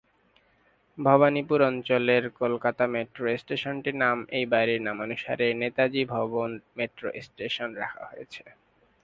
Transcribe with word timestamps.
ভবানীপুর 0.97 1.59
অঞ্চলের 1.69 2.23
কলকাতা 2.41 2.83
মেট্রো 2.93 3.25
স্টেশনটির 3.37 3.95
নাম 4.03 4.17
এই 4.37 4.45
বাড়ির 4.53 4.81
নামানুসারে 4.87 5.47
"নেতাজি 5.61 6.01
ভবন 6.13 6.49
মেট্রো 6.77 7.07
স্টেশন" 7.25 7.69
রাখা 7.81 8.03
হয়েছে। 8.11 8.43